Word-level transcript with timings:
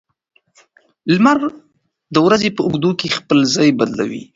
لمر 1.13 1.37
د 2.13 2.15
ورځې 2.25 2.49
په 2.55 2.61
اوږدو 2.67 2.91
کې 2.99 3.15
خپل 3.17 3.39
ځای 3.55 3.69
بدلوي. 3.79 4.23